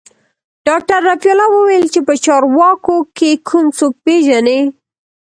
ډاکتر 0.67 0.99
رفيع 1.09 1.31
الله 1.33 1.47
وويل 1.51 1.85
چې 1.93 1.99
په 2.07 2.13
چارواکو 2.25 2.95
کښې 3.17 3.31
کوم 3.47 3.65
څوک 3.77 3.93
پېژني. 4.05 4.59